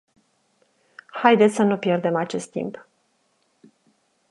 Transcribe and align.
Haideți 1.11 1.55
să 1.55 1.63
nu 1.63 1.77
pierdem 1.77 2.15
acest 2.15 2.51
timp. 2.51 2.87